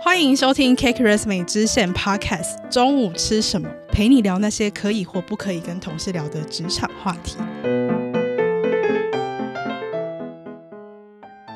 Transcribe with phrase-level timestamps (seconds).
[0.00, 2.68] 欢迎收听 Cake Resume 支线 Podcast。
[2.70, 3.68] 中午吃什么？
[3.92, 7.36] 陪你聊那些可以或不可以跟同事聊的职场话题。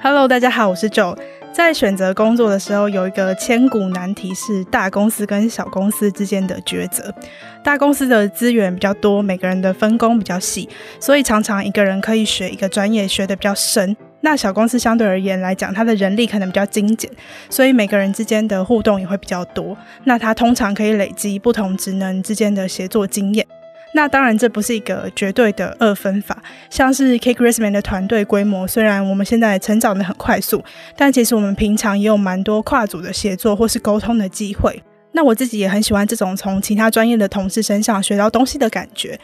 [0.02, 1.18] Hello，大家好，我是 Joe。
[1.52, 7.14] 在选择工作的时候，有一个千古难题是大公司跟小公司之间的抉择。
[7.62, 10.68] 大公司的资源比较多，每个人的分工比较细，
[10.98, 13.96] 所以常常一个人可以学一个专业，学得比较深。
[14.24, 17.10] 那小公司相对而言来讲，它的人力可能比较精简，
[17.50, 19.76] 所以每个人之间的互动也会比较多。
[20.04, 23.46] 那它通常可以累积不同职能之间的协作经验。
[23.92, 26.42] 那当然，这不是一个绝对的二分法。
[26.70, 30.64] 像是 Cake Resume 的团队规模，虽然我们现在成长得很快速，
[30.96, 34.82] 但其实我们平常也有蛮多跨组的协作或是沟通的机会。
[35.12, 39.16] 那我自己也很喜欢这种从其他专业的同事身上学到东西的感觉。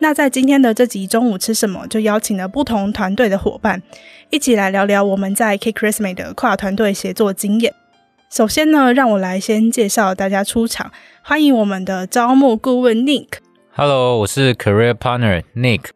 [0.00, 3.82] 那在今天的这集中午吃什么，就邀请了不同团队的伙伴，
[4.30, 7.74] 一起来聊聊我们在 Cake Resume 的跨团队协作经验。
[8.30, 10.92] 首先呢，让我来先介绍大家出场，
[11.22, 13.26] 欢迎我们的招募顾问 Nick。
[13.72, 15.86] Hello，我是 Career Partner Nick。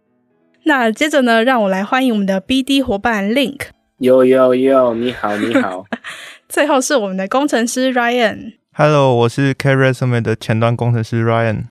[0.65, 3.67] 那接着呢，让我来欢迎我们的 BD 伙伴 Link。
[4.01, 5.85] Yo yo yo，你好你好。
[6.49, 8.55] 最后是我们的工程师 Ryan。
[8.73, 11.67] Hello，我是 Cake Resume 的前端工程师 Ryan。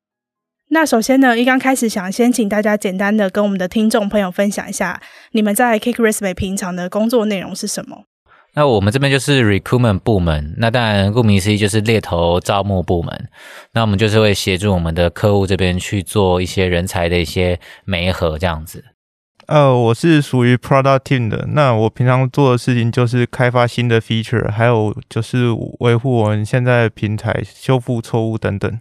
[0.73, 5.01] 那首先呢，一刚开始想先请大家简单的跟我们的听众朋友分享一下，
[5.33, 8.05] 你们在 Cake Resume 平常的工作内容是什么？
[8.53, 13.27] 那我们这边就是 recruitment 部门，那当然顾名思义就是猎头招募部门。
[13.73, 18.85] 那我们就是会协助我们的客户这边去做一些人才的一些媒合这样子。
[19.47, 21.47] 呃，我是属于 product team 的。
[21.49, 25.49] 那我平常做的事情就是开发新的 feature，还有就是
[25.81, 28.79] 维护我们现在的平台，修复错误等等。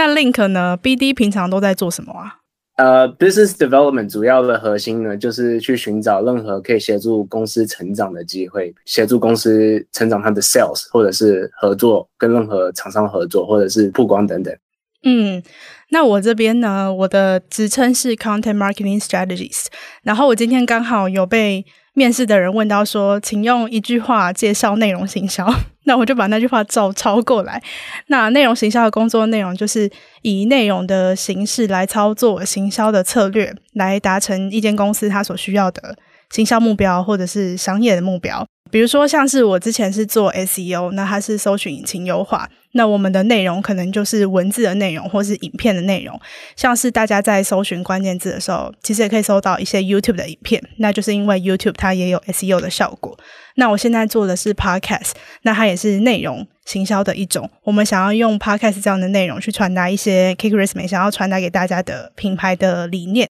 [0.00, 2.38] 那 Link 呢？BD 平常都在做什么啊？
[2.76, 14.56] 呃、uh，business development 主要的核心呢，就是去寻找任何可以协助公司成长的机会，协助公司成长它的 sales，或者是合作跟任何厂商合作，或者是曝光等等。
[15.02, 15.42] 嗯，
[15.90, 19.66] 那我这边呢，我的职称是 content marketing strategist，
[20.02, 25.52] 然后我今天刚好有被面试的人问到说，请用一句话介绍内容行销。
[25.84, 27.60] 那我就把那句话照抄过来。
[28.06, 29.90] 那内容行销的工作内容就是
[30.22, 35.96] 以内容的形式来操作行销的策略，来达成一间公司它所需要的
[36.30, 38.46] 行销目标或者是商业的目标。
[38.70, 42.48] 比如说，像是我之前是做 SEO，那它是搜寻引擎优化。
[42.74, 46.16] 那我们的内容可能就是文字的内容，或是影片的内容。
[46.54, 50.62] 像是大家在搜寻关键字的时候，其实也可以搜到一些 YouTube 的影片。
[50.76, 53.18] 那就是因为 YouTube 它也有 SEO 的效果。
[53.56, 55.10] 那我现在做的是 Podcast，
[55.42, 57.50] 那它也是内容行销的一种。
[57.64, 63.28] 我们想要用 Podcast 这样的内容去传达一些 Cake Resume 想要传达给大家的品牌的理念。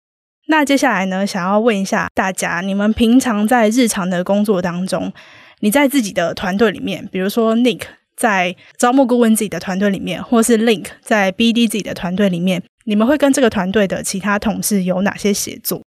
[0.47, 5.11] 那接下来呢，想要问一下大家，你们平常在日常的工作当中，
[5.61, 7.81] 你在自己的团队里面，比如说 Nick
[8.15, 15.81] 在招募顾问自己的团队里面，或是 Link 在 BD 自己的团队里面，你们会跟这个团队的其他同事有哪些协作？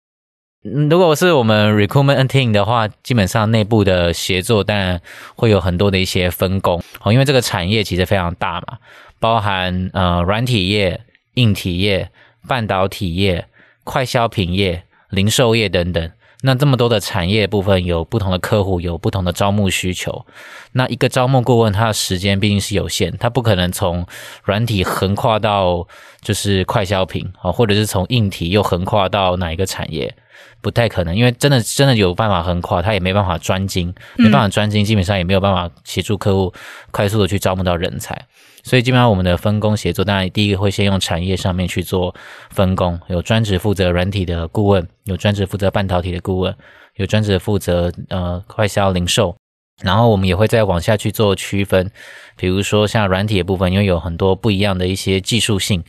[0.63, 4.99] 如果是我们 Recruitment Team 的话，基本上内部的协作当然
[5.35, 8.79] 会有很多的一些分工哦，因为这个产业其实非常大嘛，
[9.19, 10.99] 包含呃软体业、
[11.35, 12.09] 硬体业、
[12.47, 13.45] 半导体业。
[13.87, 16.11] 快消品业、零售业等等，
[16.41, 20.25] 那这么多的产业部分，有不同的客户，有不同的招募需求。
[20.73, 24.05] 那一个招募顾问，他的时间毕竟是有限，他不可能从
[24.43, 25.87] 软体横跨到
[26.21, 30.13] 就是快消品啊，或者是从硬体又横跨到哪一个产业，
[30.61, 31.15] 不太可能。
[31.15, 36.53] 因为真的真的有办法横跨，他也没办法专精，没办法专精，基本上也没有办法协助客户
[36.91, 38.25] 快速的去招募到人才。
[38.63, 42.13] 所以基本上我们的分工协作，当然第一个会先用产业上面去做
[42.49, 46.53] 分工，有专职负责软体的顾问，有专职负责半导体的顾问，
[46.95, 49.37] 有专职负责呃快销零售，
[49.81, 51.89] 然后我们也会再往下去做区分，
[52.35, 55.81] 比如说像软体的部分，因为有很多不一样的一些技术性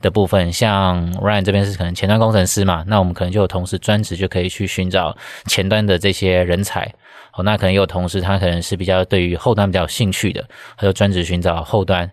[0.00, 6.92] 的部分，像 Ryan 这边是可能前端工程师嘛，那我们可能就有同事专职就可以去寻找前端的这些人才。
[7.34, 10.42] 哦，那可能有同事他可能是比较对于后端比较有兴趣的，
[10.76, 12.10] 他就专职寻找后端。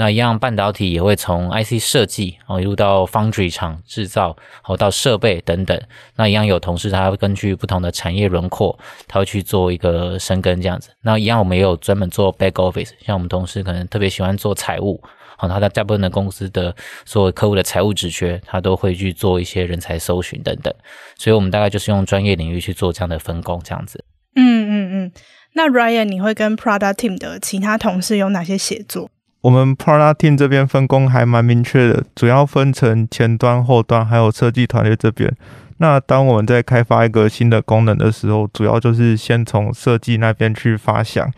[0.00, 5.78] 那一样半导体也会从 IC 设计哦，一路到 Foundry 厂制造，好到设备等等。
[6.16, 10.88] 那一样有同事他根据不同的产业轮廓，他会去做一个深耕这样子。
[11.02, 15.02] 那一样我们也有专门做 Back Office，像我们同事可能特别喜欢做财务，
[15.36, 16.74] 好，他在大部分的公司的
[17.04, 20.74] 所有客户的财务职缺，他都会去做一些人才搜寻等等。
[21.18, 24.02] 所以我们大概就是用专业领域去做这样的分工这样子。
[24.34, 25.12] 嗯嗯嗯，
[25.52, 29.10] 那 Ryan，你会跟 Product Team 的其他同事有哪些协作？
[29.42, 35.34] 我们 Prada Team 这边分工还蛮明确的，主要分成前端、后端，还有设计团队这边。
[35.78, 41.30] 那当我们在开发一个新的功能的时候，主要就是先从设计那边去发想，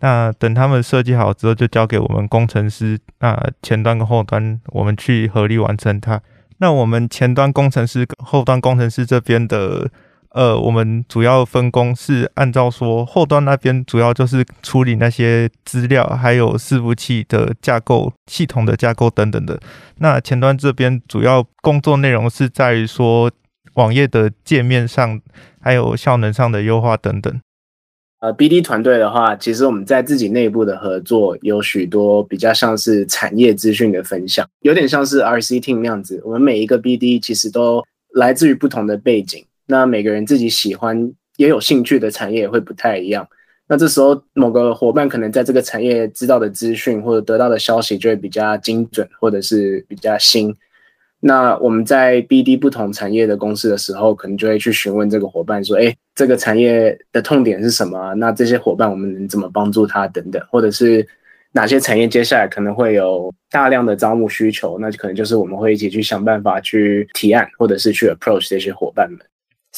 [0.00, 6.20] 那等他们设计好之后，就交给我们工程师，那前端跟后端我们去合力完成它。
[6.58, 9.90] 那我们前端工程师、后端工程师这边的。
[10.36, 19.58] 呃，我们主要分工是按照说，后端那边主要就是处理那些资料，还有伺服器的架构、系统的架构等等的。
[19.96, 23.30] 那前端这边主要工作内容是在于说，
[23.76, 25.18] 网页的界面上，
[25.58, 27.40] 还有效能上的优化等等。
[28.20, 36.20] 呃，BD 团队的话，其实我们在自己内部的合作有许多比较像是产业资讯的分享，有点像是 RC Team 那样子。
[36.26, 39.42] 我们每一个 BD 其实都来自于不同的背景。
[39.66, 43.28] 那每个人自己喜欢也有兴趣的产业也会不太一样。
[43.68, 50.54] 那这时候某个伙伴可能在这个产业知道的资讯或者得到的消息就会比较精准或者是比较新。
[51.18, 58.14] 那我们在 BD 不同产业的公司的时候，可能就会去询问这个伙伴说：“哎，这个产业的痛点是什么？
[58.14, 60.06] 那这些伙伴我们能怎么帮助他？
[60.06, 61.04] 等等，或者是
[61.52, 64.78] 哪些产业接下来可能会有大量的招募需求？
[64.78, 69.18] 那可能就是我们会一起去想办法去提案，或者是去 approach 这些伙伴们。”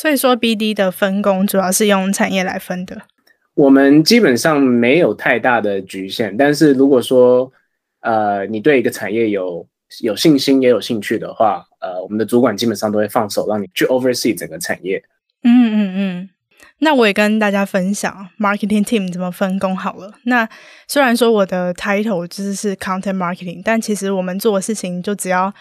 [0.00, 3.03] 所以说，BD 的分工主要是用产业来分的。
[3.55, 7.50] 我们基本上没有太大的局限，但是如果说，
[8.03, 9.67] 呃，你对一个产业有
[10.05, 15.03] 有信心也有兴趣的话，呃，我们的主管基本上都会放手让你去 oversee 整个产业。
[15.43, 16.31] 嗯嗯嗯。
[16.79, 20.12] 那我也跟大家分享 marketing team 怎么分工好了。
[20.27, 20.49] 那
[20.87, 25.53] 虽然说我的 title 就是是 content marketing，但其实我们做的事情就只要。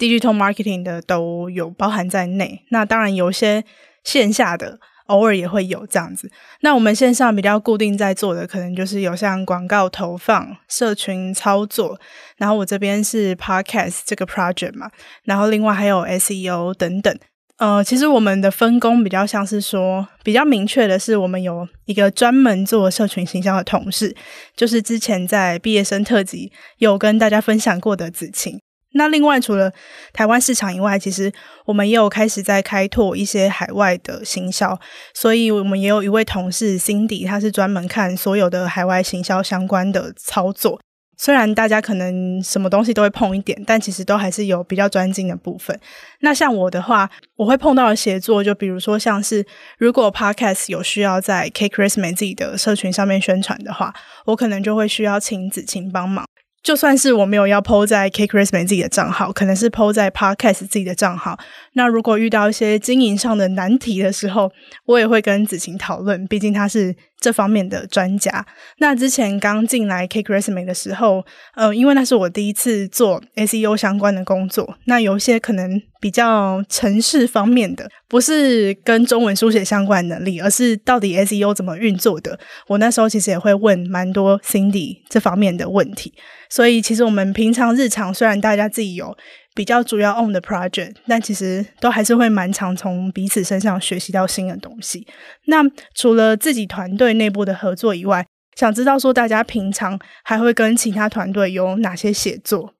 [0.00, 3.62] Digital marketing 的都有包含在内，那当然有些
[4.02, 6.30] 线下的偶尔也会有这样子。
[6.62, 12.00] 那我们线上比较固定在做的，可能就是有像广告投放、社群操作，
[12.38, 14.90] 然后我这边是 Podcast 这个 project 嘛，
[15.24, 17.14] 然后另外还有 SEO 等等。
[17.58, 24.16] 呃，其实我们的分工比较像是说，比较明确的是，我们有一个专门做社群行销的同事，
[24.56, 28.58] 就是之前在毕业生特辑有跟大家分享过的子晴。
[28.94, 29.72] 那另外，除了
[30.12, 31.32] 台湾市场以外，其实
[31.64, 34.78] 我们也有开始在开拓一些海外的行销，
[35.14, 40.80] 所以我们也有一位同事 Cindy，他是专门看所有的海外行销相关的操作。
[41.16, 45.78] 虽然大家可能什么东西都会碰一点，但其实都还是有比较专精的部分。
[46.20, 49.44] 那像我的话，我会碰到的协作，就比如说像是
[49.76, 53.92] 如果 Podcast 有需要在 K Christmas 自己的社群上面宣传的话，
[54.24, 56.24] 我可能就会需要请子晴帮忙。
[56.62, 61.38] 就算是我没有要 po 在 Krisman 自己的账号，可能是 po 在 Podcast 自己的账号。
[61.72, 64.52] 那如果遇到一些经营上的难题的时候，
[64.84, 68.44] 我也会跟子晴讨论，毕竟他是这方面的专家。
[68.78, 71.24] 那之前刚进来 Cake Resume 的时候，
[71.54, 82.38] 呃，因为那是我第一次做 SEO 相关的工作，那有些可能比较程式方面的，不是跟中文书写相关能力，而是到底 SEO 怎么运作的。
[82.66, 86.14] 我那时候其实也会问蛮多 Cindy 这方面的问题。
[86.48, 89.16] 所以，其实我们平常日常虽然大家自己有
[89.54, 95.06] 比较主要 own 的 project，但其实都还是会蛮常从彼此身上学习到新的东西。
[95.46, 95.62] 那
[95.94, 98.26] 除了自己团队内部的合作以外，
[98.56, 102.74] 想知道说大家平常还会跟其他团队有哪些协作？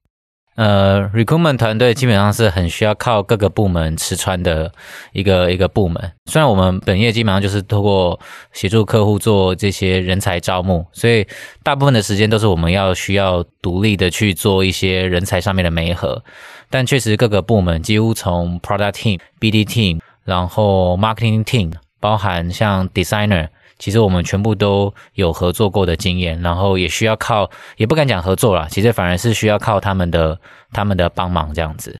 [0.61, 4.71] 呃，recruitment 团队基本上是很需要靠各个部门吃穿的
[5.13, 6.13] 一个一个部门。
[6.27, 8.21] 虽然我们本业基本上就是透过
[8.53, 11.27] 协助客户做这些人才招募，所以
[11.63, 16.23] 大部分的时间都是我们要需要独立的去做一些人才上面的媒合。
[16.69, 23.49] 但确实各个部门几乎从 product team、BD team，然后 marketing team，包含像 designer。
[23.81, 30.39] 其实我们全部都有合作过的经验，然后也需要靠，也不敢讲合作啦，其实反而是需要靠他们的
[30.71, 31.97] 他们的帮忙这样子。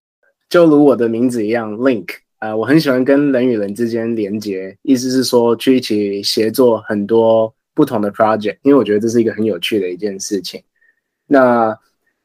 [0.51, 2.09] 就如我的名字一样，Link，
[2.41, 10.63] 呃，我很喜欢跟人与人之间连接，意思是说去一起协作很多不同的 project，因为我觉得这是一个很有趣的一件事情。
[11.27, 11.75] 那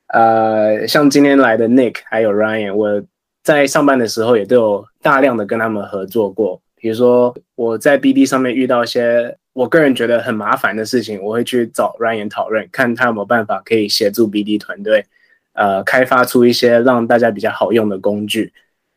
[0.08, 3.02] 呃，像今天来的 Nick 还有 Ryan，我
[3.44, 9.36] 在上班的时候也都有大量的跟他们合作过，比如说我在 BD 上面遇到一些。
[9.54, 15.06] 我个人觉得很麻烦的事情，我会去找 Ryan 讨论，看他有没有办法可以协助 BD 团队，
[15.54, 18.52] 呃，开发出一些让大家比较好用的工具。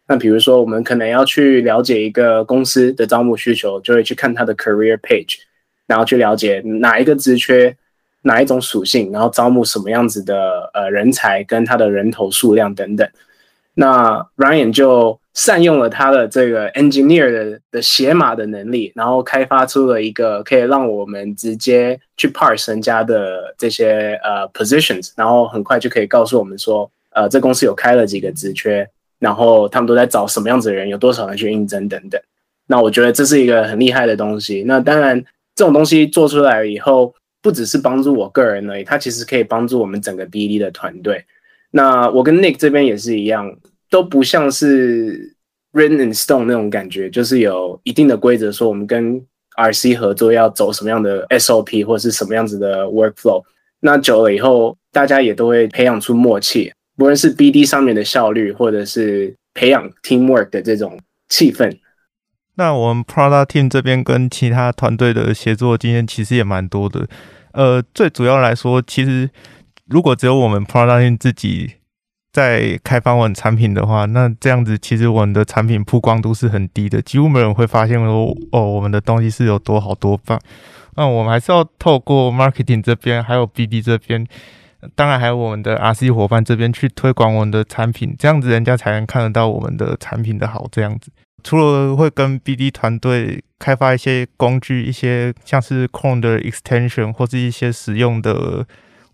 [0.09, 5.37] 那比如说，我们可能要去了解一个公司的招募需求，就会去看他的 career page，
[5.87, 7.77] 然后去了解哪一个职缺、
[8.23, 13.09] 哪一种属性，然后招募什么样子的呃人才，跟他的人头数量等等。
[13.81, 28.85] 那 Ryan 就善用了他的这个 engineer 的的写码的能力，然后开发出了一个可以让我们直接去 parse 人家的这些呃 positions，然后很快就可以告诉我们说，呃，这公司有开了几个职缺，
[29.21, 32.21] 然后他们都在找什么样子的人，有多少人去应征等等。
[32.67, 34.65] 那我觉得这是一个很厉害的东西。
[34.67, 41.25] 那当然，这种东西做出来以后，不只是帮助我个人而已，它其实可以帮助我们整个 BD 的团队。
[41.71, 43.57] 那我跟 Nick 这边也是一样，
[43.91, 45.37] 都不像是
[45.73, 49.23] Rain and stone 那种感觉，就是有一定的规则，说我们跟
[49.57, 53.43] RC 合作要走什么样的 SOP 或是什么样子的 workflow。
[53.81, 60.99] 那久了以后，大家也都会培养出默契，无论是 BD 上面的效率，或者是培养 teamwork 的这种
[61.29, 61.77] 气氛。
[62.55, 67.07] 那我们 Product Team 这边跟其他团队的协作经验其实也蛮多的。
[67.53, 69.31] 呃，最主要来说，其实
[69.89, 71.73] 如果只有我们 Product Team 自己
[72.31, 80.39] 在开发我们产品的话，那这样子其实我们的产品曝光度是很低的，几乎没人会发现说哦，我们的东西是有多好多棒。
[80.97, 84.27] 那我们还是要透过 Marketing 这边，还有 BD 这边，
[84.95, 90.69] 当然还有我们的 RC 伙伴这边去推广我们的产品，这样子人家才能看得到我们的产品的好。
[90.71, 91.11] 这样子。
[91.43, 98.67] 除了会跟 BD 团队开发一些工具，一些像是 Chrome 的 extension 或是一些实用的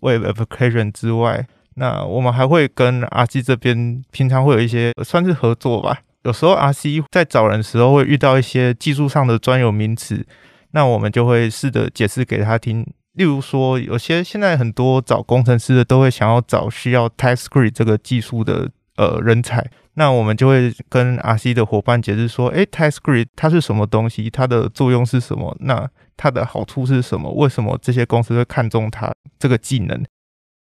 [0.05, 1.47] Web application 之外，
[1.77, 6.01] 那我们还会跟 RC 这边平常会有一些算是合作吧。
[6.25, 10.27] 有时候 RC 在找人的时候会遇到一些技术上的专有名词，
[10.73, 12.87] 那我们就会试着解释给他听。
[13.15, 19.65] 例如说，有些现在很多找工程师的都会想要找需要 TypeScript 这个技术的呃人才。
[19.97, 24.29] 那我们就会跟 RC 的伙伴解释说，诶，TypeScript 它是什么东西？
[24.29, 25.57] 它的作用是什么？
[25.61, 27.31] 那它的好处是什么？
[27.33, 30.05] 为什么这些公司会看重它这个技能？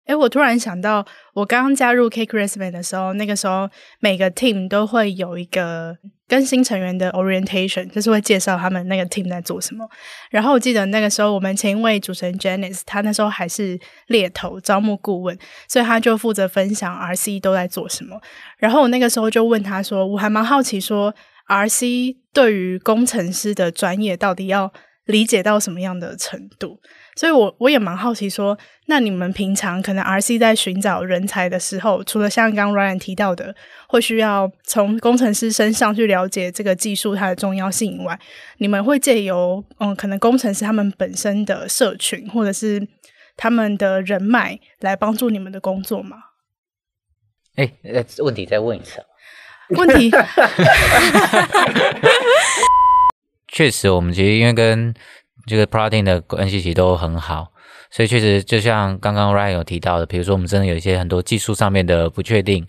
[0.06, 5.96] 哎，我突然想到，我刚刚加入 Cake Resume 的时候，那个时候每个 team 都会有一个
[6.28, 9.84] 跟新成员的 orientation，就是会介绍他们那个 team 在做什么。
[10.30, 13.76] 然后我记得那个时候，我们前一位主持人 Janice，他那时候还是
[14.06, 18.16] 猎头招募顾问，所以他就负责分享 RC 都在做什么。
[18.58, 21.12] 然后我那个时候就问他说，我还蛮好奇说
[21.48, 24.72] ，RC 对于工程师的专业到底要
[25.06, 26.78] 理解到什么样的程度？
[27.16, 33.54] 所以我，我我也蛮好奇，说，那你们平常可能 RC 在寻找人才的时候，除了像刚刚 Ryan 提到的，
[33.88, 38.18] 会需要从工程师身上去了解这个技术它的重要性以外，
[38.58, 42.86] 你们会借由嗯，可能工程师他们本身的社群或者是
[43.36, 46.18] 他们的人脉来帮助你们的工作吗？
[47.56, 49.02] 哎，呃，问题再问一次。
[49.70, 50.10] 问题，
[53.56, 54.92] 确实，我们其实因为跟
[55.46, 57.50] 这个 protein 的关系其实都很好，
[57.90, 62.66] 所以确实就像刚刚 Ryan 有提到的，比如说我们真的有一些很多技术上面的不确定，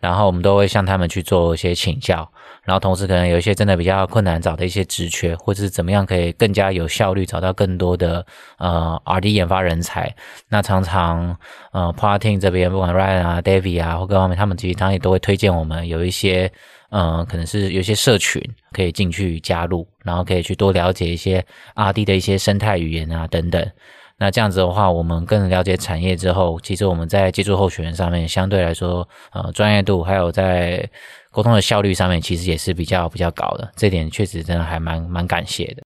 [0.00, 2.28] 然后我们都会向他们去做一些请教，
[2.64, 8.26] 然后同时可能有一些真的比较困难找的一些职缺，或者是怎么样可以更加有效率找到更多的
[8.58, 10.12] 呃 RD 研发人才，
[10.48, 11.38] 那常常
[11.70, 16.50] 呃 protein 这边不管 Ryan 啊、David 啊或各方面，他们其实常常也都会推荐我们有一些。
[16.96, 21.44] 嗯，可能是有些社群可以进去加入，然后可以去多了解一些
[21.74, 23.70] RD 的一些生态语言啊等等。
[24.16, 30.88] 那这样子的话，我们更了解产业之后，其实我们在接触候选人上面，相对来说，呃，专业度还有在
[31.32, 33.72] 沟通的效率上面，其实也是比较比较高的。
[33.74, 35.82] 这点确实真的还蛮蛮感谢的。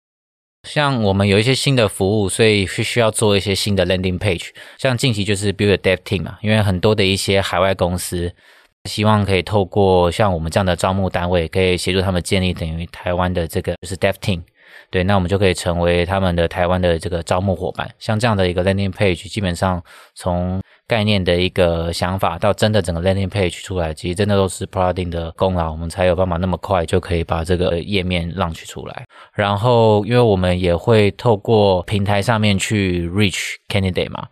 [0.69, 4.51] 像我们有一些新的服务，所以是需要做一些新的 landing page。
[4.77, 8.35] 像近期就是 build a dev team 嘛，因为很多的一些海外公司。
[8.85, 14.43] 希望可以透过像我们这样的招募单位，可以协助他们建立等于台湾的这个就是 Dev Team，
[14.91, 17.91] 对，那我们就可以成为他们的台湾的这个招募伙伴。
[17.99, 19.83] 像这样的一个 Landing Page，基本上
[20.15, 29.05] 从概念的一个想法到真的整个 Landing Page 出来，其实真的都是 Product Team 的功劳，我们才有办法那么快就可以把这个页面浪取出来。
[29.35, 34.29] 然后，因为我们也会透过平台上面去 Reach Candidate 嘛。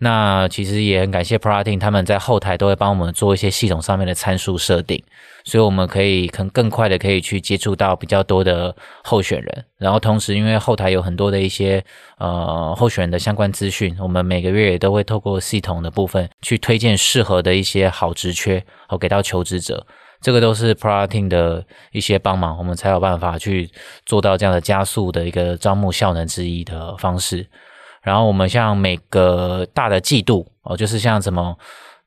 [0.00, 5.02] 那其实也很感谢 Product Team，他们在后台都会帮我们做一些系统上面的参数设定，
[5.44, 9.64] 所以我们可以可能更快的可以去接触到比较多的候选人。
[9.76, 11.84] 然后同时，因为后台有很多的一些
[12.18, 19.84] 呃候选人的相关资讯，我们每个月也都会透过系统的部分去推荐适合的一些好职缺，好给到求职者。
[20.20, 23.70] 这个都是 Product Team 的一些帮忙，我们才有办法去
[24.04, 27.46] 做到这样的加速的一个招募效能之一的方式。
[28.08, 31.54] 然后我们像每个大的季度哦，就是像什么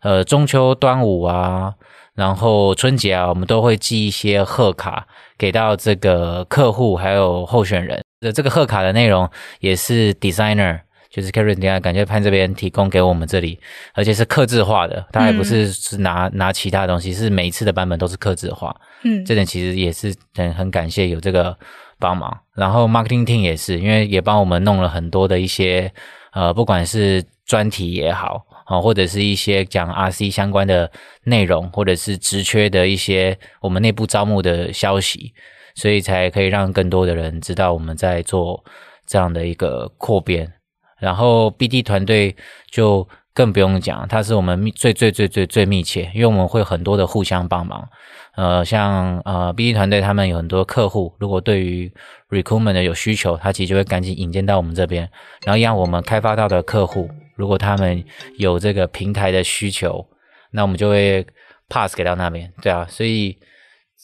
[0.01, 1.71] 呃中秋、端午啊，
[2.15, 5.05] 然后春节啊，我们都会寄一些贺卡
[5.37, 8.01] 给到这个客户还有候选人。
[8.19, 9.29] 的这个贺卡的内容
[9.59, 10.79] 也是 designer，
[11.11, 13.59] 就是 Karen 等下感谢潘这边提供给我们这里，
[13.93, 18.75] 而且是刻字化的，他还不是是拿拿其他东西，是每一次的版本都是刻字化。
[19.03, 21.55] 嗯，这点其实也是很很感谢有这个。
[22.01, 25.93] 帮忙，然后 marketing team 也是，因为也帮我们弄了很多的一些，
[26.33, 30.91] 呃，不管是专题也好，啊，或者是一些讲 RC 相关的
[31.25, 35.33] 内容，或者是职缺的一些我们内部招募的消息，
[35.75, 38.63] 所以才可以让更多的人知道我们在做
[39.05, 40.51] 这样的一个扩编。
[40.99, 42.35] 然后 BD 团队
[42.69, 47.87] 就更不用讲，他是我们最最最最最密切，因为我们会很多的互相帮忙。
[48.35, 51.91] 呃，像呃 BD 团队他们有很多客户，如果对于
[52.29, 55.09] recruitment 的有需求，他其实就会赶紧引荐到我们这边，
[55.45, 58.03] 然后让我们开发到的客户，如果他们
[58.37, 60.05] 有这个平台的需求，
[60.51, 61.25] 那我们就会
[61.69, 62.51] pass 给到那边。
[62.61, 63.37] 对啊，所以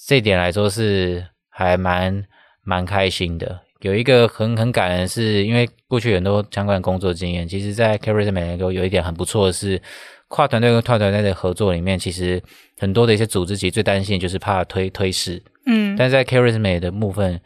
[0.05, 2.23] 这点来说是还蛮
[2.63, 3.61] 蛮开心的。
[3.81, 9.79] 有一个很很感人，是因为过去很多相关工作经验，其实，在 CareEresume 有一点很不错的是，
[10.27, 12.41] 跨团队跟跨团队的合作里面，其实
[12.77, 17.39] 很多的一些组织其实最担心就是怕推推事，嗯，但是在 CareEresume 的部分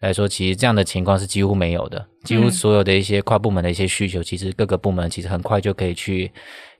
[0.00, 6.30] 来说，其实这样的情况是几乎没有的，几乎所有的一些跨部门的一些需求，其实各个部门其实很快就可以去。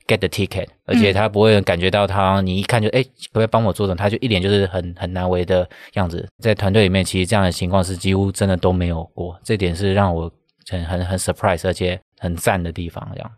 [0.06, 3.94] get the ticket，而且他不会感觉到他，你一看就哎，可不可以帮我做的？
[3.94, 6.28] 他就一脸就是很很难为的样子。
[6.42, 10.30] 在团队里面，其实这样的情况是几乎真的都没有过，这点是让我
[10.68, 13.08] 很很很 surprise，而且很赞的地方。
[13.14, 13.30] 这样。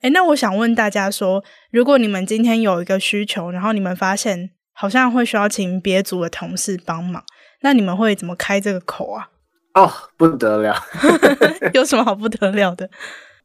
[0.00, 7.24] 哎，那我想问大家说，如果你们今天有一个需求，然后你们发现好像会需要请别组的同事帮忙，
[7.62, 9.28] 那你们会怎么开这个口啊？
[9.74, 10.74] 哦，不得了，
[11.74, 12.88] 有什么好不得了的？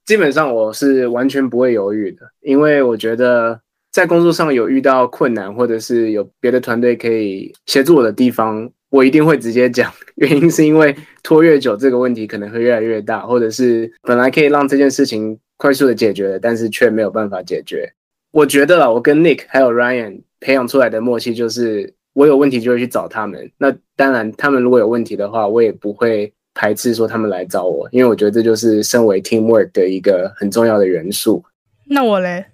[0.05, 3.59] 基本上我是完全不会犹豫的，因为我觉得
[3.91, 9.91] 在工作上有遇到困难，或者是有别的团队可以协助我的地方，我一定会直接讲。
[10.17, 17.93] 原因是因为拖越久，这个问题可能会越来越大，或者是本来可以让这件事情快速的解决，但是却没有办法解决。
[18.31, 23.51] 我觉得啦，我跟 Nick 还有 Ryan 培养出来的默契就是，我有问题就会去找他们。
[23.57, 26.33] 那当然，他们如果有问题的话，我也不会。
[26.55, 31.43] 排斥说他们来找我，因为我觉得这就是身为 teamwork 的一个很重要的元素。
[31.87, 32.45] 那我嘞，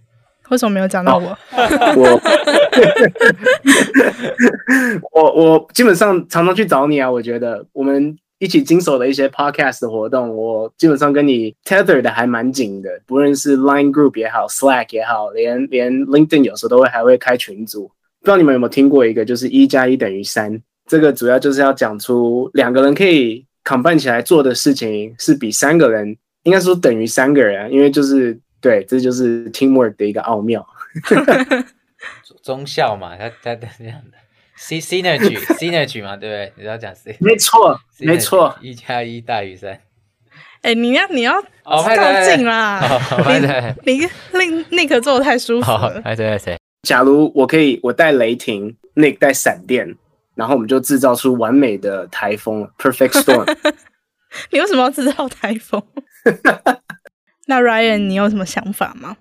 [0.50, 1.38] 为什么没有讲到我？
[1.98, 2.22] 哦、
[5.12, 7.12] 我我我基本上常常去找你啊。
[7.12, 12.90] 我觉得我们一起经手的一些 podcast 的活动，我基本上跟你 tether 的还蛮紧的。
[13.06, 17.88] 不论是 Line Group 也好，Slack 也好，连连 LinkedIn 有时候都会还会开群组。
[18.22, 20.60] 不知道你们有没有听过一个，就是一加一等于三。
[20.88, 23.46] 这个主要就是要讲出两个人可以。
[23.66, 30.66] combine 起来做的事情是比三个人，应该说等于三个人，因为就是对，这就是 teamwork 的一个奥妙。
[32.42, 34.18] 中效嘛，他他他这样的
[34.60, 36.54] ，synergy synergy 嘛，对不对？
[36.58, 39.80] 你要讲 synergy 没错，没错，一加一大于三。
[40.62, 41.82] 哎，你要你要靠
[42.26, 42.82] 近啦，
[43.86, 46.02] 你你令 Nick 做的太舒服了。
[46.04, 49.96] 哎对对，假如我可以，我带雷霆，Nick 带闪电。
[50.36, 53.46] 然后我们就制造出完美的台风， perfect storm。
[54.52, 55.84] 你为什么要制造台风？
[57.48, 59.18] 那 Ryan，你有什么想法吗？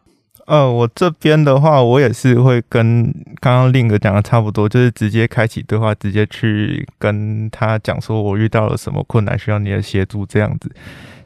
[0.48, 10.72] 呃，我这边的话，我也是会跟刚刚 Link 讲的差不多，就是直接开启对话，直接去跟他讲说我遇到了什么困难，需要你的协助这样子。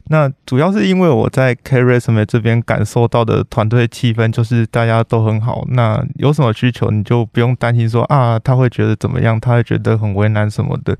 [0.07, 5.63] 那主要是因为我在 CareEresume 这边感受到的团队气氛就是大家都很好。
[5.69, 10.97] 那有什么需求，你就不用担心说啊，他会觉得怎么样，他会觉得很为难什么的。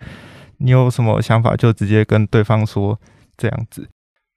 [0.59, 2.97] 你有什么想法就直接跟对方说
[3.35, 3.85] 这样子。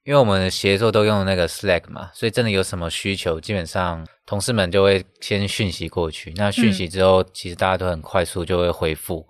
[0.06, 6.32] 因为我们的协作都用那个 Slack 嘛，所以真的有什么需求，基本上同事们就会先讯息过去。
[6.36, 9.26] 那讯息之后，其实大家都很快速就会回复。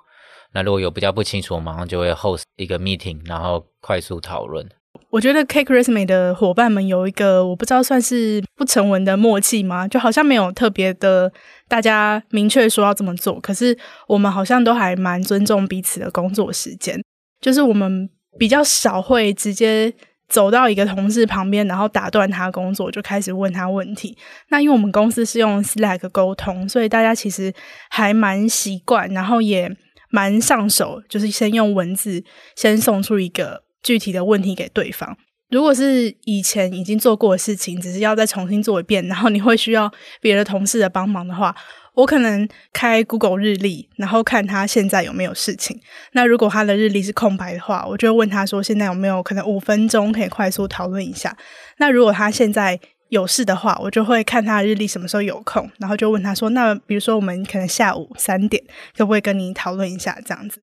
[0.53, 4.69] 那如果有比较不清楚，我马上就会 host 一个 meeting，然后快速讨论。
[5.09, 9.89] 我觉得 CareEresume 的伙伴们有一个我不知道算是不成文的默契吗？
[9.89, 11.33] 就好像没有特别的
[11.69, 13.77] 大家明确说要这么做，可是
[14.09, 17.03] 我们好像都还蛮尊重彼此的工作时间。
[17.41, 19.91] 就是我们比较少会直接
[20.29, 24.17] 走到一个同事旁边，然后打断他工作，就开始问他问题。
[24.49, 27.53] 那因为我们公司是用 Slack 沟通，所以大家其实
[27.91, 29.71] 还蛮习惯，然后也
[30.11, 33.67] 蛮上手，就是先用文字先送出一个。
[33.83, 35.17] 具体的问题给对方。
[35.49, 39.89] 如果是以前已经做过的事情，只是要再重新做一遍，然后你会需要
[40.21, 41.55] 别的同事的帮忙的话，
[41.97, 45.81] 我可能开 Google 日历，然后看他现在有没有事情。
[46.13, 51.35] 那如果他的日历是空白的话，我就问他说：“现在有没有可能五分钟可以快速讨论一下？”
[51.79, 52.79] 那如果他现在
[53.09, 58.63] 有事的话，我就会看他的日历什么时候有空，然后就问他说：“那比如说我们可能下午三点，
[58.97, 60.61] 可不可以跟你讨论一下？”这样子。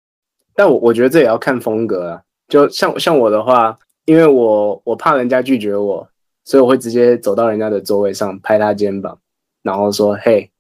[0.56, 2.22] 但我我觉得这也要看风格啊。
[2.48, 6.08] 就像像我的话，因为我我怕人家拒绝我，
[6.44, 9.18] 所以我会直接走到人家的座位上，拍他肩膀，
[9.64, 10.52] 然后说：“嘿，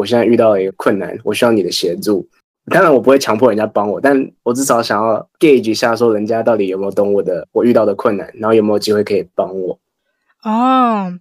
[0.00, 2.28] 我现在遇到了一个困难，我需要你的协助。”
[2.70, 9.78] 当然，我不会强迫人家帮我，但我至少想要 gauge 一下，说人家到底有没有懂我的我遇到的困难，然后有没有机会可以帮我。
[10.44, 11.18] 哦，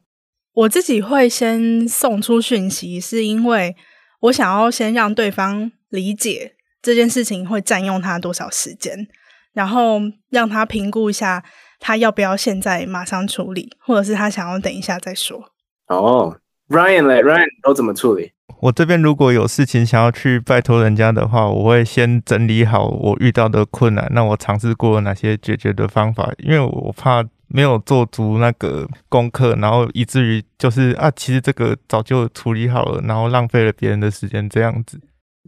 [0.54, 3.76] 我自己会先送出讯息，是因为
[4.22, 9.08] 我想要先让对方理解这件事情会占用他多少时间。
[9.52, 11.44] 然后让他评估一下
[11.80, 15.52] 他要不要现在马上处理，或者是他想要等一下再说。
[15.88, 16.38] 哦
[16.70, 18.32] ，Ryan 嘞，Ryan 都怎么处理？
[18.62, 35.00] 我这边如果有事情想要去拜托人家的话，我会先整理好我遇到的困难，那我尝试过哪些解决的方法，因为我怕没有做足那个功课，然后以至于就是啊，其实这个早就处理好了，然后浪费了别人的时间这样子。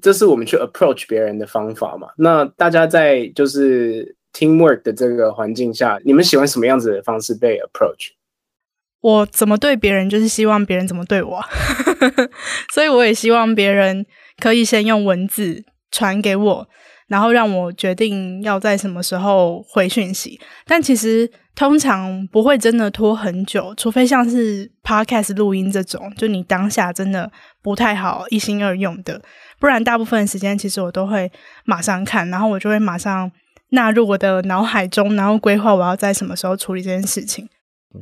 [0.01, 2.07] 这是我们去 approach 别人的方法嘛？
[2.17, 8.09] 那大家在就是 teamwork 的这个环境下，你们喜欢什么样子的方式被 approach？
[9.01, 11.43] 我怎么对别人，就是希望别人怎么对我，
[12.73, 14.05] 所以我也希望别人
[14.39, 16.67] 可以先用文字传给我，
[17.07, 20.39] 然后让我决定要在什么时候回讯息。
[20.67, 27.31] 但其实通常不会真的拖很久，除非像是 podcast 录音这种，就你当下真的
[27.63, 29.19] 不太好一心二用的。
[29.59, 31.31] 不然，大部分的时间其实我都会
[31.65, 33.31] 马上看，然后我就会马上
[33.71, 37.49] 纳入我的脑海中，然后规划我要在什么时候处理这件事情。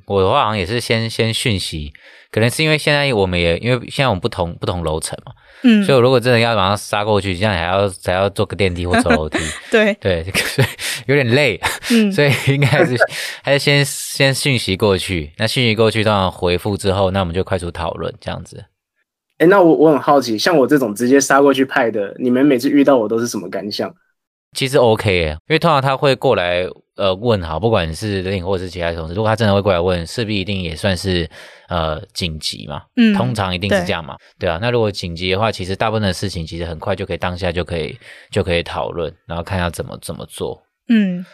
[0.06, 1.92] 我的话好像也是先先讯息，
[2.32, 5.32] 可能是因为现在我们也因为现在我们不同不同楼层嘛，
[5.64, 9.40] 嗯，所以我如果真的要马上杀过去，这样还要还要坐个电梯或走楼梯，
[9.72, 9.94] 对。
[9.96, 10.68] 对， 所以
[11.08, 11.60] 有点累，
[11.92, 12.96] 嗯，所以应该还是
[13.44, 18.66] 还是先先讯息过去，那讯息过去，当然回复之后，那我们就快速讨论这样子。
[19.40, 23.90] 哎，那我我很好奇，像我这种直接杀过去派的，你们每次遇到我都是什么感想？
[24.54, 31.30] 其实 OK 耶，因为通常他会过来呃问好，不管是 Link 或者是其他同事，如果他真的会过来问，势必一定也算是
[31.68, 32.82] 呃紧急嘛。
[32.96, 34.58] 嗯，通常一定是这样嘛，对，对啊。
[34.62, 37.98] 那如果紧急的话，其实大部分的事情其实很快就可以当下就可以
[38.32, 40.62] 就可以讨论，然后看要怎么怎么做。
[40.88, 41.26] 嗯。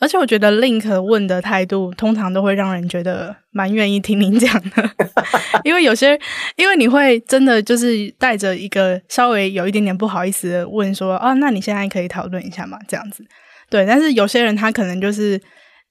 [0.00, 4.90] 而且我觉得 Link 问的态度通常都会让人觉得蛮愿意听您讲的，
[5.64, 6.18] 因为有些，
[6.56, 12.78] 因为你会真的就是带着一个稍微有一点点不好意思的问说啊，那你现在可以讨论一下嘛？
[12.88, 13.24] 这样子，
[13.70, 13.86] 对。
[13.86, 15.40] 但是有些人他可能就是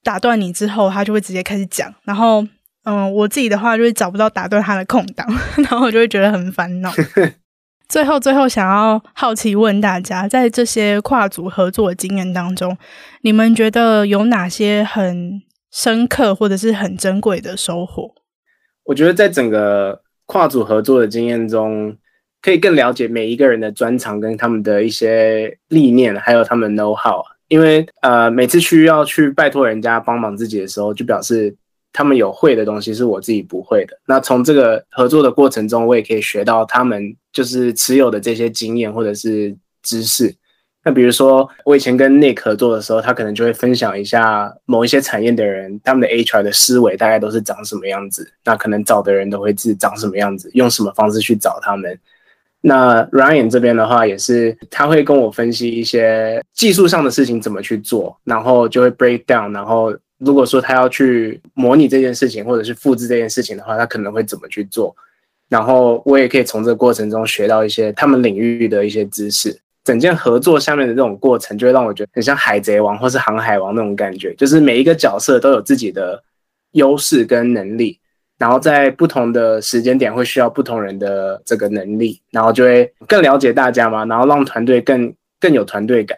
[0.04, 2.46] 打断你之后，他就会直接开始讲，然后
[2.86, 5.26] 嗯，我自己的话就是找不到打断他的空档，
[5.58, 6.92] 然后我就会觉得很烦恼。
[7.94, 12.76] 最后，最后想要好奇问大家，在这些跨组合作的经验当中，
[13.22, 15.40] 你们觉得有哪些很
[15.72, 18.10] 深刻或者是很珍贵的收获？
[18.86, 21.96] 我觉得在整个跨组合作的经验中，
[22.42, 27.24] 可以更了解每一个人的专长跟他们的一些理念，还有他们 know how。
[27.48, 31.56] 因为呃，每次需要去拜托人家帮忙自己的时候，就表示
[31.94, 33.98] 他们有会的东西是我自己不会的。
[34.06, 37.16] 那从这个合作的过程中，我也可以学到他们。
[37.34, 40.32] 就是持有的这些经验或者是知识，
[40.84, 52.00] 那比如说我以前跟 Nick 合作的时候，他可能就会分享一下某一些产业的人，他们的 HR 的思维大概都是长什么样子，那可能找的人都会是长什么样子，用什么方式去找他们。
[52.62, 59.92] 那 Ryan 这边的话也是，他会跟我分析一些技术上的事情怎么去做，然后就会 break down，然后
[60.26, 64.96] 如果说他要去模拟这件事情或者是复制这件事情的话，他可能会怎么去做。
[65.50, 69.60] 然后我也可以从这个过程中学到一些他们领域的一些知识。
[69.84, 76.24] 整件合作下面的这种过程，就会让我觉得很像海贼王或是航海王那种感觉，就是每一个角色都有自己的
[76.72, 78.00] 优势跟能力，
[78.38, 86.18] 然后在不同的时间点会需要不同人的这个能力，然后就会更了解大家嘛，然后让团队更更有团队感。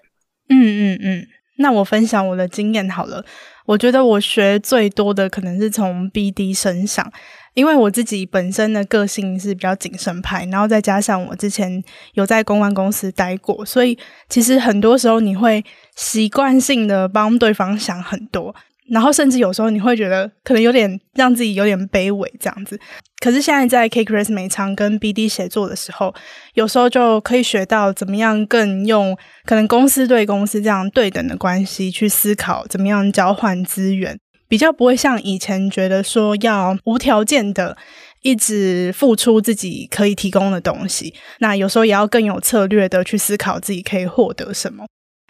[0.50, 3.26] 嗯嗯嗯，那我分享我的经验好了，
[3.66, 7.12] 我觉得我学最多的可能是从 BD 身上。
[7.56, 11.82] 因为我自己本身的个性是比较谨慎派，然后再加上我之前
[12.16, 13.98] 有在公关公司待过，所以
[14.28, 15.64] 其实很多时候你会
[15.96, 18.54] 习惯性的帮对方想很多，
[18.90, 22.80] 然后甚至有时候你会觉得可能有点让自己有点卑微这样子。
[23.20, 26.14] 可是现在在 Kris 美仓跟 BD 协作的时候，
[26.54, 34.20] 有时候就可以学到怎么样更用可能公司对公司这样对等的关系去思考，怎么样交换资源。
[34.48, 37.76] 比较不会像以前觉得说要无条件的
[38.22, 44.86] 一直付出自己可以提供的东西，那有时候也要更有策略的去思考自己可以获得什么。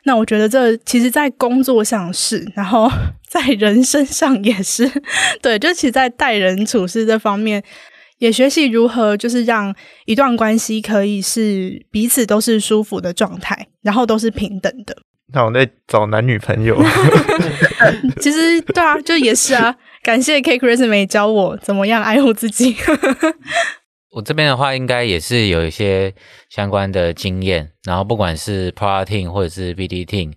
[0.06, 2.90] 那我觉得这其实，在工作上是，然后
[3.28, 4.90] 在人身上也是，
[5.42, 7.62] 对，就其实，在待人处事这方面，
[8.20, 14.96] 也学习如何就是让一段关系可以是彼此都是舒服的状态，然后都是平等的。
[15.34, 16.80] 那我在找男女朋友，
[18.22, 19.76] 其实对啊，就也是啊。
[20.04, 22.76] 感谢 CakeRace 美教我怎么样爱护自己。
[24.16, 26.14] 我这边的话，应该也是有一些
[26.48, 27.70] 相关的经验。
[27.84, 30.32] 然后不管是 Product Team 或者是 BD Team，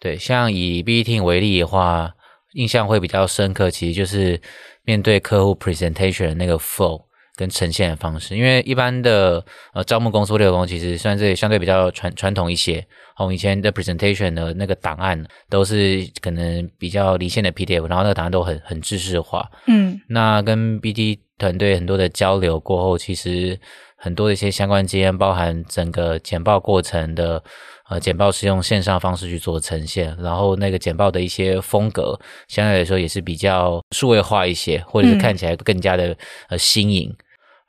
[0.00, 2.10] 对，像以 BD Team 为例的话，
[2.54, 4.40] 印象会比较深刻，其实就是
[4.82, 7.04] 面对客户 Presentation 的那个 Flow，
[7.36, 8.36] 跟呈现的方式。
[8.36, 12.84] 因为一般的呃招募公司或猎头公司其实算是相对比较传传统一些。
[13.18, 19.48] 我们以前的 presentation 的那个档案都是可能比较离线的 PDF，然后那个档案都很很知识化。
[19.68, 23.58] 嗯，那跟 BD 团队很多的交流过后，其实
[23.96, 27.42] 很多的一些相关经验，包含整个简报过程的。
[27.90, 36.16] 呃，简报是用线上方式去做呈现，然后那个简报的一些风格，相对来说也是比较数位化一些，或者是看起来更加的
[36.48, 37.10] 呃新颖。
[37.10, 37.16] 嗯、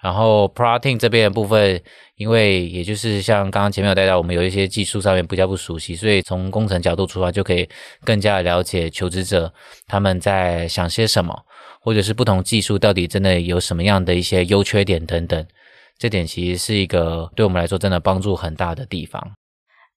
[0.04, 1.82] 然后 team 这边的部分，
[2.16, 7.68] 因为也就是像刚刚前面有带到，我们有一些技术上面比较不熟悉，所以从工程角度出发，就可以
[8.06, 9.52] 更加的了解求职者
[9.88, 11.38] 他们在想些什么，
[11.84, 15.46] 或者是不同技术到底真的有什么样的一些优缺点等等。
[15.98, 19.34] 这点其实是一个对我们来说真的帮助很大的地方。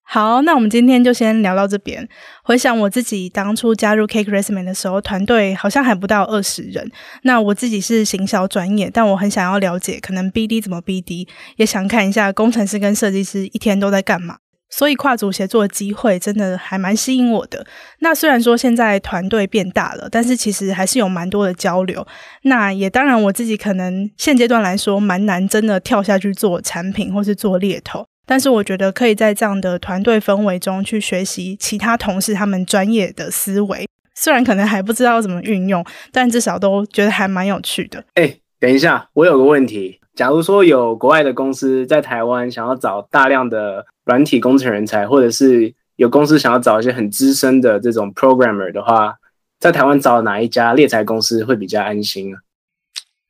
[0.09, 2.09] 好，那我们今天就先聊到这边。
[2.44, 6.92] 回想我自己当初加入 Cake Resume 的时候，团队好像还不到二十人。
[7.22, 14.37] 那我自己是行销专业，但我很想要了解可能 BD 怎么 BD，也想看一下工程师跟设计师一天都在干嘛。
[14.68, 17.64] 所以跨组协作的机会真的还蛮吸引我的。
[18.00, 22.07] 那虽然说现在团队变大了，但是其实还是有蛮多的交流。
[22.42, 28.05] 那也当然我自己可能现阶段来说蛮难真的跳下去做产品或是做猎头。
[28.29, 38.02] 但是我觉得可以在这样的团队氛围中去学习其他同事他们专业的思维，虽然可能还不知道怎么运用，但至少都觉得还蛮有趣的。
[38.14, 49.14] 哎、等一下，我有个问题，假如说有国外的公司在台湾想要找大量的软体工程人才，或者是有公司想要找一些很资深的这种 programmer 的话，
[49.61, 52.38] 在台湾找哪一家猎才公司会比较安心啊？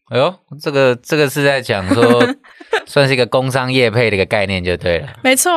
[0.09, 2.25] 哎呦，这个这个是在讲说，
[2.87, 5.09] 算是一个工商业配的一个概念就对了。
[5.25, 5.53] 没错，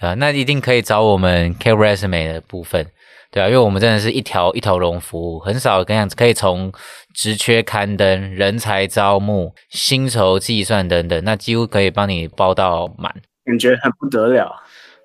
[0.00, 2.86] 啊，那一定可以找我们 Cake Resume 的部分，
[3.30, 6.72] 对啊，因为我们真的是一条一条龙服务，很少跟样子可以从
[7.14, 13.14] 职缺刊登、人才招募、薪酬计算等等，那几乎可以帮你包到满，
[13.50, 14.62] 感觉很不得了。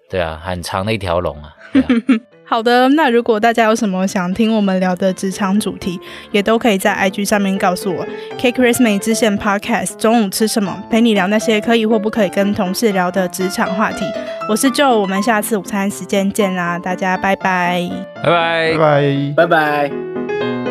[0.10, 1.56] 对啊，很长的一条龙啊。
[1.74, 1.82] 啊
[2.48, 6.00] 好的，那如果大家有什么想听我们聊的职场主题，
[6.32, 8.06] 也都可以在 IG 上面告诉我。
[8.38, 10.84] Cake Resume 支线 Podcast 中午吃什么？
[10.92, 14.06] 陪你聊那些可以或不可以跟同事聊的职场话题。
[14.48, 17.82] 我是 Joe，我们下次午餐时间见啦，大家拜拜，
[18.24, 20.65] 拜拜，拜拜，拜拜。